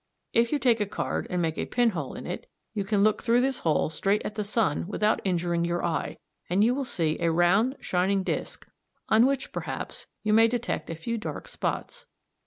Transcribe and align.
If 0.33 0.51
you 0.51 0.57
take 0.57 0.79
a 0.81 0.87
card 0.87 1.27
and 1.29 1.43
make 1.43 1.59
a 1.59 1.67
pin 1.67 1.91
hole 1.91 2.15
in 2.15 2.25
it, 2.25 2.49
you 2.73 2.83
can 2.83 3.03
look 3.03 3.21
through 3.21 3.41
this 3.41 3.59
hole 3.59 3.91
straight 3.91 4.23
at 4.25 4.33
the 4.33 4.43
sun 4.43 4.87
without 4.87 5.21
injuring 5.23 5.63
your 5.63 5.85
eye, 5.85 6.17
and 6.49 6.63
you 6.63 6.73
will 6.73 6.85
see 6.85 7.19
a 7.19 7.31
round 7.31 7.75
shining 7.81 8.23
disc 8.23 8.67
on 9.09 9.27
which, 9.27 9.51
perhaps, 9.51 10.07
you 10.23 10.33
may 10.33 10.47
detect 10.47 10.89
a 10.89 10.95
few 10.95 11.19
dark 11.19 11.47
spots. 11.47 12.07